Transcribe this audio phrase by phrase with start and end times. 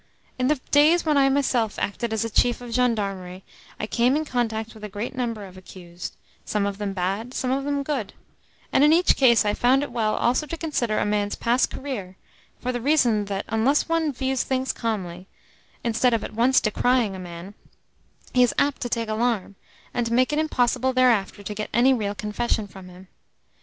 [0.39, 3.43] In the days when I myself acted as a chief of gendarmery
[3.79, 7.51] I came in contact with a great number of accused some of them bad, some
[7.51, 8.13] of them good;
[8.73, 12.17] and in each case I found it well also to consider a man's past career,
[12.59, 15.27] for the reason that, unless one views things calmly,
[15.83, 17.53] instead of at once decrying a man,
[18.33, 19.53] he is apt to take alarm,
[19.93, 23.07] and to make it impossible thereafter to get any real confession from him.